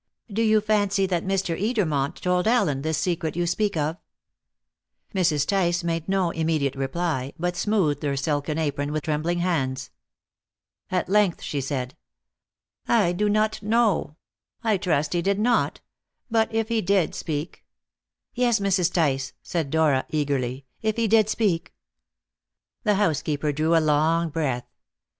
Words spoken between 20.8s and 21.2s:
"if he